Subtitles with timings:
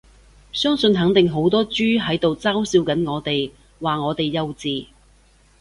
[0.51, 4.87] 相信肯定好多豬喺度嘲笑緊我哋，話我哋幼稚